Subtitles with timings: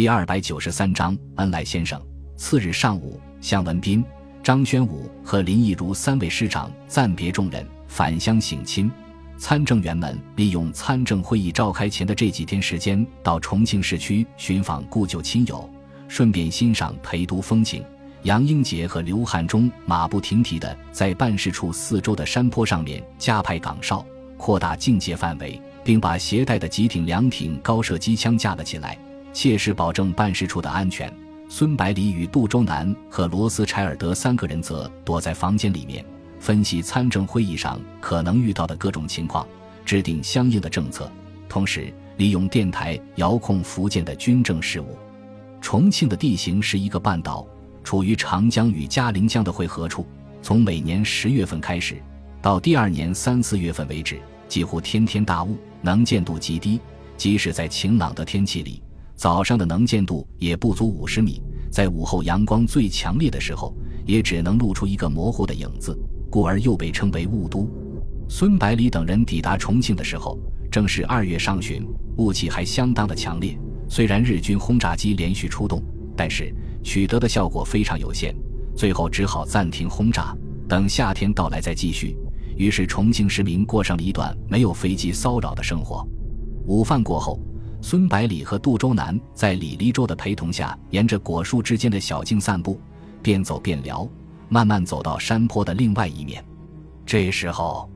[0.00, 2.00] 第二百九十三章，恩来先生。
[2.34, 4.02] 次日上午，向文斌、
[4.42, 8.90] 张宣武和林毅如三位师长暂别众人，返乡省亲。
[9.36, 15.68] 参政员们利用参政会议召开前的这几天时间，到重庆市区寻访故旧亲友，
[16.08, 17.84] 顺便欣赏陪都风景。
[18.22, 24.02] 杨英杰和刘汉忠马不停蹄地在办事处四周的山坡上面加派岗哨，
[24.38, 28.96] 扩大境界范围，并把携带的几挺两挺高射机枪架了起来。
[29.32, 31.12] 切实保证办事处的安全。
[31.48, 36.04] 孙百里与杜周南和罗斯柴尔德三个人则躲在房间里面，
[36.38, 39.44] 分析参政会议上可能遇到的各种情况，
[39.84, 41.10] 制定相应的政策，
[41.48, 44.96] 同时利用电台遥控福建的军政事务。
[45.60, 47.44] 重庆的地形是一个半岛，
[47.82, 50.06] 处于长江与嘉陵江的汇合处。
[50.40, 52.00] 从每年十月份开始，
[52.40, 56.80] 到第二年三四月份为止，几乎天天大雾，能见度极低，
[57.16, 58.80] 即使在晴朗的天气里。
[59.20, 65.94] 早上的能见度也不足五十米，在午后阳光最强烈的时候，也只能露出一个模糊的影子，
[66.30, 67.68] 故而又被称为雾都。
[68.30, 70.38] 孙百里等人抵达重庆的时候，
[70.72, 73.54] 正是二月上旬，雾气还相当的强烈。
[73.90, 75.82] 虽然日军轰炸机连续出动，
[76.16, 76.50] 但是
[76.82, 78.34] 取得的效果非常有限，
[78.74, 80.34] 最后只好暂停轰炸，
[80.66, 82.16] 等夏天到来再继续。
[82.56, 86.08] 于是重庆市民过上了一段没有飞机骚扰的生活。
[86.64, 87.38] 午饭过后。
[87.82, 92.78] 孙百里和杜周南在李黎州的陪同下，沿着果树之间的小径散步，
[93.22, 94.06] 边走边聊，
[94.48, 96.44] 慢慢走到山坡的另外一面。
[97.06, 97.90] 这时候，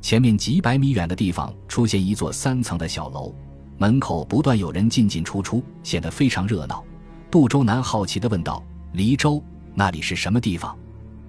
[0.00, 3.32] 前面几百米远的地方出现一座三层的小楼，
[3.78, 6.84] 门口不断有人进进出出，显得非常热闹。
[7.30, 9.42] 杜周南好奇地问道：“黎州，
[9.74, 10.76] 那里是什么地方？”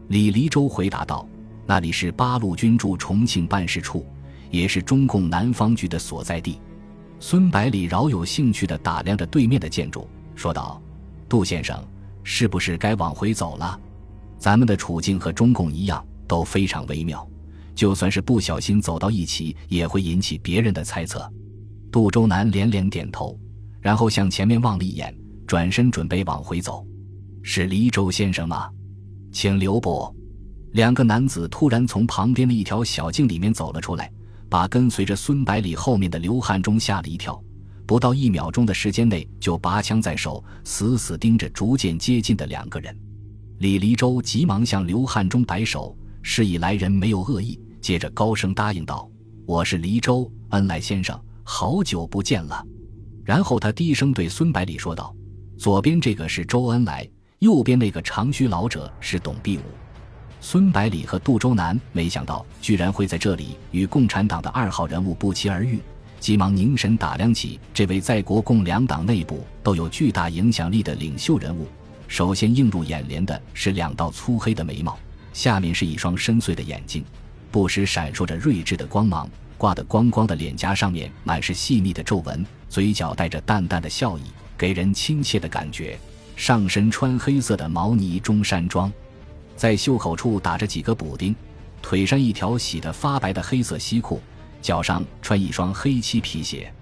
[0.09, 1.25] 李黎州回答道
[1.67, 4.05] ：“那里是八路军驻重庆办事处，
[4.49, 6.59] 也是中共南方局的所在地。”
[7.23, 10.81] 孙百里饶有兴趣地打量着对面的建筑，说道
[11.29, 11.79] ：“杜先生，
[12.23, 13.79] 是不是该往回走了？
[14.39, 17.25] 咱们的处境和中共一样，都非常微妙。
[17.75, 21.31] 就算是不小心走到一起，也会引起别人的猜测。”
[21.91, 23.39] 杜周南连连点头，
[23.81, 25.15] 然后向前面望了一眼，
[25.45, 26.83] 转身准备往回走。
[27.43, 28.67] “是黎州先生吗？
[29.31, 30.11] 请留步。”
[30.73, 34.11] 两个男子突然从旁边的一条小径里面走了出来。
[34.51, 37.41] 把跟随着孙百里后面的刘汉忠吓了一跳，
[37.85, 42.93] 不到一秒钟的时间内就拔枪在手，死死盯着逐渐接近的两个人。
[43.59, 49.09] 李黎州急忙向刘汉忠摆手，示意来人没有恶意，接着高声答应道
[49.47, 52.61] ：“我是黎州恩来先生，好久不见了。”
[53.23, 55.15] 然后他低声对孙百里说道
[55.57, 59.61] ：“左边这个是周恩来，右边那个长须老者是董必武。”
[60.43, 65.79] 孙百里和杜周南没想到，居然会在这里与共产党的二号人物不期而遇，
[66.19, 71.67] 急忙凝神打量起这位在国共两党内部都有巨大影响力的领袖人物。
[72.07, 74.97] 首先映入眼帘的是两道粗黑的眉毛，
[75.31, 77.05] 下面是一双深邃的眼睛，
[77.51, 79.29] 不时闪烁着睿智的光芒，
[79.59, 84.23] 挂得光光的脸颊上面满是细密的皱纹，嘴角带着淡淡的笑意，
[84.57, 85.97] 给人亲切的感觉。
[86.35, 88.91] 上身穿黑色的毛呢中山装。
[89.61, 91.35] 在袖口处打着几个补丁，
[91.83, 94.19] 腿上一条洗得发白的黑色西裤，
[94.59, 96.73] 脚上穿一双黑漆皮鞋。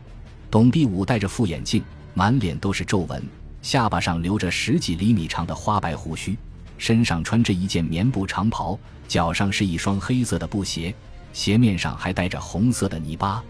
[0.50, 3.22] 董必武戴着副眼镜，满脸都是皱纹，
[3.62, 6.38] 下巴上留着十几厘米长的花白胡须，
[6.78, 8.80] 身上穿着一件棉布长袍，
[9.10, 10.96] 脚上是一双黑色的布鞋，
[11.34, 13.44] 鞋面上还带着红色的泥巴。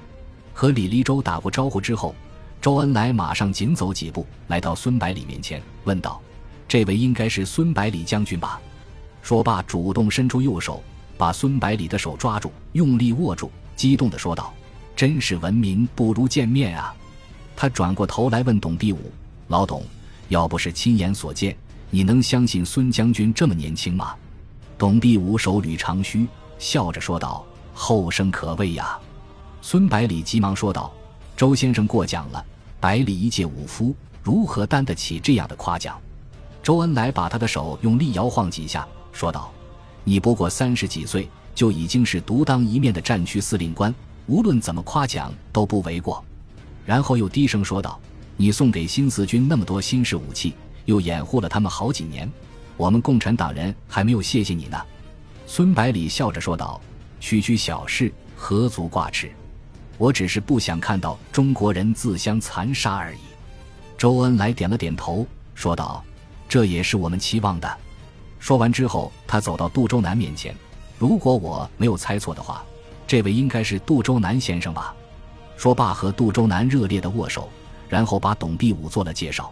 [0.56, 2.16] 和李立洲打过招呼之后，
[2.59, 6.19] 周恩来马上紧走几步，来到孙百里面前，问道
[6.68, 8.59] ：“这位应该是孙百里将军吧？”
[9.22, 10.81] 说罢，主动伸出右手，
[11.18, 14.53] 把孙百里的手抓住，用力握住，激动地说道
[14.96, 16.94] ：“真是闻名不如见面啊！”
[17.56, 19.12] 他转过头来问董必武
[19.50, 19.84] ：“老董，
[20.30, 21.56] 要不是亲眼所见，
[21.90, 24.16] 你能相信孙将军这么年轻吗？”
[24.78, 26.25] 董必武手捋长须，
[26.57, 28.97] 笑着说道：“后生可畏呀！”
[29.62, 30.91] 孙百里急忙说道
[31.36, 32.44] ：“周先生过奖了，
[32.80, 33.94] 百里一介武夫，
[34.24, 36.00] 如何担得起这样的夸奖？”
[36.63, 38.88] 周恩来把他的手用力摇晃几下。
[39.11, 39.51] 说道
[40.03, 43.94] ：“你不过三十几岁，就已经是独当一面的战区司令官，
[44.27, 46.23] 无论怎么夸奖都不为过。”
[46.85, 48.00] 然后又低声说道
[48.38, 52.31] ：“你送给新四军那么多新式武器，又掩护了他们好几年，
[52.77, 54.77] 我们共产党人还没有谢谢你呢。”
[55.45, 56.79] 孙百里笑着说道
[57.19, 59.31] ：“区区小事，何足挂齿？
[59.97, 63.19] 我只是不想看到中国人自相残杀而已。”
[63.97, 66.03] 周恩来点了点头，说道
[66.47, 67.77] ：“这也是我们期望的。”
[68.39, 70.56] 说完之后，他走到杜周南面前。
[70.97, 72.63] 如果我没有猜错的话，
[73.06, 74.95] 这位应该是杜周南先生吧？
[75.56, 77.50] 说罢，和杜周南热烈的握手，
[77.88, 79.51] 然后把董必武做了介绍。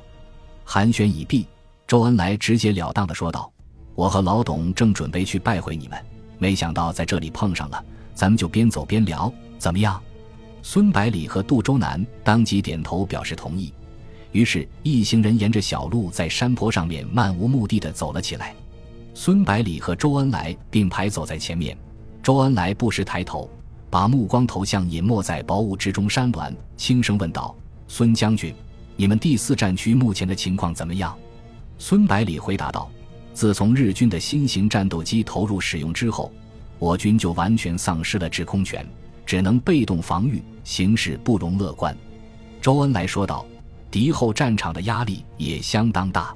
[0.63, 1.45] 寒暄已毕，
[1.85, 3.51] 周恩来直截了当的说道
[3.95, 5.97] ：“我和老董正准备去拜会你们，
[6.37, 10.01] 没想到在这里碰上了，咱们就边走边聊，怎么样？”
[10.63, 13.73] 孙百里和杜周南当即点头表示同意。
[14.33, 18.53] 于是，一行人沿着小路在山坡上面漫无目的的走了起来。
[19.19, 21.75] 孙百里和周恩来并排走在前面，
[22.21, 23.49] 周恩来不时抬头，
[23.89, 27.55] 把目光投向隐没在薄雾之中山峦，轻声问道
[27.89, 28.53] ：“孙将军，
[28.95, 31.17] 你们第四战区目前的情况怎么样？”
[31.79, 32.91] 孙百里回答道
[33.33, 36.31] ：“自从日军的新型战斗机投入使用之后，
[36.77, 38.87] 我军就完全丧失了制空权，
[39.25, 41.97] 只能被动防御，形势不容乐观。”
[42.61, 43.43] 周恩来说道。
[43.89, 46.35] 敌后战场的压力也相当大，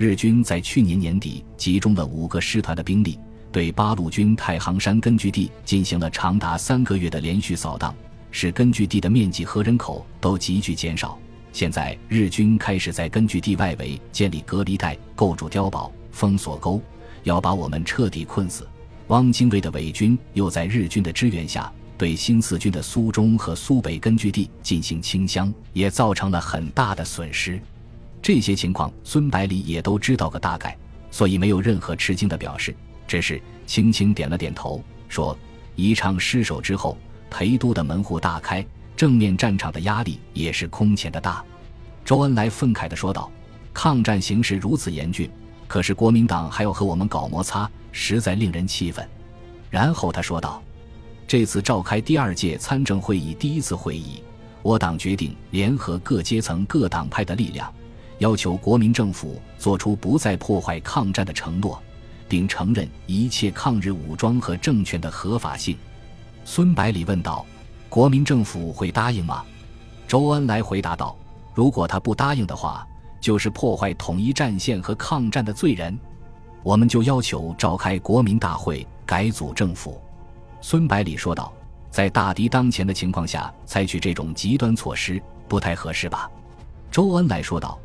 [0.00, 3.18] 日军在去年年底集中了五个师团的兵力，
[3.52, 7.94] 对八路军太行山根据地进行了长达三个月的连续扫荡，
[8.30, 11.18] 使根据地的面积和人口都急剧减少。
[11.52, 16.80] 现在日军开始在根据地外围建立隔离带，构筑碉堡、封锁沟，
[17.24, 18.66] 要把我们彻底困死。
[19.08, 21.70] 汪精卫的伪军又在日军的支援下。
[21.98, 27.60] 对新四军的苏中和苏北根据地进行清乡，也造成了很大的损失。
[28.22, 30.76] 这些情况，孙百里也都知道个大概，
[31.10, 32.74] 所以没有任何吃惊的表示，
[33.06, 35.36] 只是轻轻点了点头，说
[35.74, 36.96] ：“宜昌失守之后，
[37.30, 38.64] 陪都的门户大开，
[38.96, 41.44] 正面战场的压力也是空前的大。”
[42.04, 43.30] 周恩来愤慨地说道
[43.72, 45.30] ：“抗战形势如此严峻，
[45.66, 49.08] 可是国民党还要和我们搞摩擦，实在令人气愤。”
[49.70, 50.62] 然后他说道。
[51.26, 54.20] 这次召开第二届参政会议第一次会议，
[54.62, 57.72] 我党决定联合各阶层、各党派的力量，
[58.20, 61.82] 要求国民政府做出不再破坏抗战的承诺，
[62.28, 65.76] 并承认一切抗日武装和政权的合法性。
[66.44, 67.46] 孙百里问道
[67.88, 69.42] ：“国民政府会答应吗？”
[70.06, 71.16] 周恩来回答道
[71.54, 72.86] ：“如果他不答应的话，
[73.22, 75.98] 就是破坏统一战线和抗战的罪人，
[76.62, 79.98] 我们就要求召开国民大会，改组政府。”
[80.60, 81.50] 孙百里说道
[81.90, 85.18] ：“在大敌当前的情况下，采取这种极端措施
[85.48, 86.30] 不太合适吧？”
[86.92, 87.78] 周恩来说道：“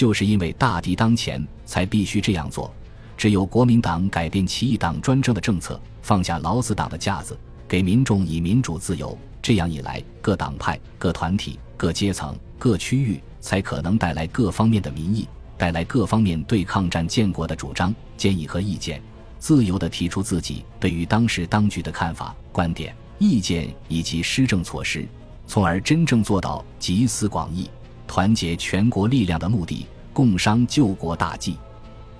[0.00, 2.72] 就是因为大敌当前，才必须这样做。
[3.18, 7.38] 只有国民党改变其一党专政的政策，放下老子党的架子，
[7.68, 19.02] 给民众以民主自由，这样一来，各党派、各团体、各阶层、各区域才可能带来各方面的民意，带来各方面对抗战建国的主张、建议和意见。”
[19.38, 25.06] 自由地提出自己对于当时当局的看法、观点、意见以及施政措施，
[25.46, 27.68] 从而真正做到集思广益、
[28.10, 31.56] 团结全国力量的目的，共商救国大计。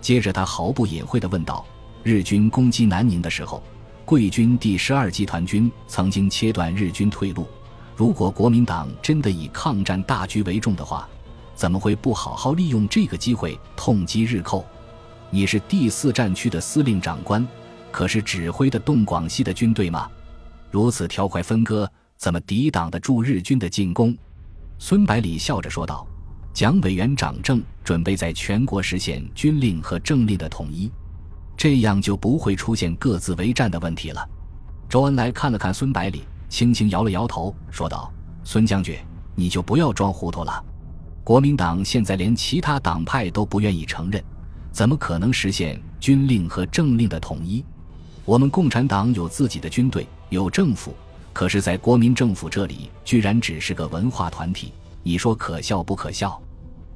[0.01, 1.67] 接着，他毫不隐晦地问道
[2.05, 3.61] ：“日军攻击南宁的时候，
[4.05, 7.45] 贵军第十二集团军曾经切断日军退路。
[7.97, 11.09] 如果国民党真的以抗战大局为重的话，
[11.57, 14.65] 怎么会不好好利用这个机会痛击日寇？”
[15.29, 17.45] 你是第四战区的司令长官，
[17.91, 20.09] 可是指挥的动广西的军队吗？
[20.71, 24.17] 如此条块分割，怎么抵挡得住日军的进攻？
[24.83, 26.07] 孙百里笑着说道
[26.55, 30.91] ：“蒋委员长正准备在全国实现军令和政令的统一，
[31.55, 34.27] 这样就不会出现各自为战的问题了。”
[34.89, 38.11] 周恩来看了看孙百里，轻轻摇了摇头，说道
[38.43, 38.97] ：“孙将军，
[39.35, 40.65] 你就不要装糊涂了。
[41.23, 44.25] 国民党现在连其他党派都不愿意承认。”
[44.73, 47.63] 怎么可能实现军令和政令的统一？
[48.25, 50.95] 我们共产党有自己的军队，有政府，
[51.33, 54.73] 可是，在国民政府这里，居然只是个文化团体。
[55.03, 56.41] 你说可笑不可笑？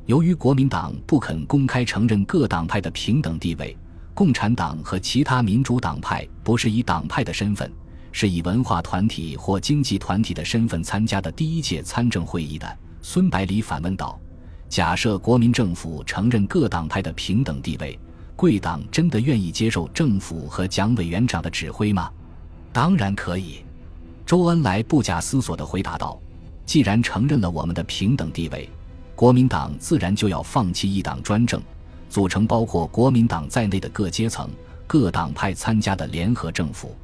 [0.07, 3.75] 由于国民党不肯公开承认各党派的平等地位，
[4.13, 7.73] 共产党和其他民主党派不是以党派的身份，
[8.13, 12.79] 是以文化团体或经济团体的身份参加的第一届参政会议的。
[13.01, 14.21] 孙百里反问道。
[14.69, 17.99] 假设国民政府承认各党派的平等地位，
[18.37, 22.11] 贵党真的愿意接受政府和蒋委员长的指挥吗？
[22.73, 23.64] 当然可以。
[24.35, 26.21] 周恩来不假思索地回答道
[26.67, 28.69] ：“既然承认了我们的平等地位，
[29.15, 31.63] 国民党自然就要放弃一党专政，
[32.11, 34.51] 组成包括国民党在内的各阶层、
[34.89, 36.97] 各党派参加的联合政府。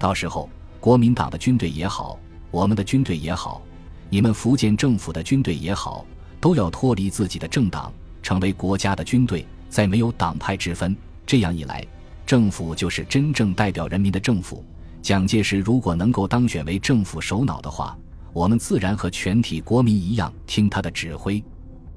[0.00, 0.50] 到时候，
[0.80, 2.18] 国民党的军队也好，
[2.50, 3.62] 我们的军队也好，
[4.10, 6.04] 你们福建政府的军队也好。”
[6.40, 10.96] 都要脱离自己的政党，成为国家的军队，再没有党派之分。
[11.24, 11.86] 这样一来，
[12.26, 14.64] 政府就是真正代表人民的政府。
[15.04, 17.94] 蒋介石如果能够当选为政府首脑的话，
[18.32, 21.44] 我们自然和全体国民一样听他的指挥。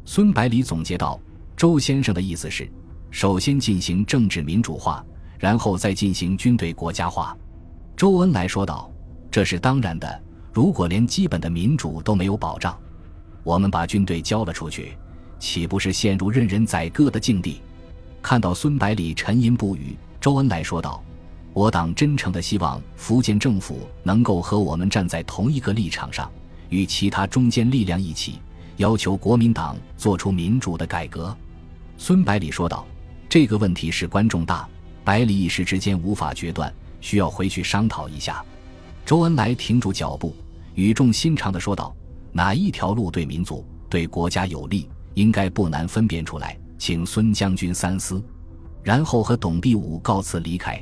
[0.03, 1.17] 孙百里总结道
[1.55, 2.69] ：“周先生的意思是，
[3.09, 5.01] 首先进行政治民主化，
[5.39, 7.33] 然后再进行军队国家化。”
[7.95, 8.91] 周恩来说道
[9.31, 10.21] ：“这是当然的。，
[10.51, 12.77] 如果连基本的民主都没有保障。”
[13.41, 14.97] 我们把军队交了出去，
[15.39, 17.61] 岂不是陷入任人宰割的境地？
[18.21, 21.01] 看到孙百里沉吟不语，周恩来说道
[21.57, 26.31] ：“我党真诚的希望福建政府能够和我们站在同一个立场上，
[26.69, 28.39] 与其他中坚力量一起，
[28.75, 31.35] 要求国民党做出民主的改革。”
[31.97, 32.85] 孙百里说道
[33.27, 34.69] ：“这个问题事关重大，
[35.03, 36.71] 百里一时之间无法决断，
[37.01, 38.45] 需要回去商讨一下。”
[39.03, 40.35] 周恩来停住脚步，
[40.75, 41.91] 语重心长地说道
[42.31, 48.23] ：“哪一条路对民族、对国家有利，应该不难分辨出来。”请孙将军三思，
[48.83, 50.79] 然后和董必武告辞离开。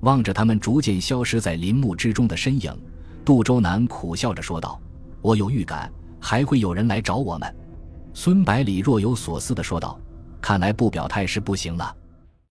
[0.00, 2.72] 望着他们逐渐消失在林木之中的身影，
[3.24, 4.80] 杜周南苦笑着说道
[5.20, 7.56] ：“我有预感，还会有人来找我们。”
[8.14, 9.98] 孙百里若有所思地说道
[10.40, 11.94] ：“看来不表态是不行了。”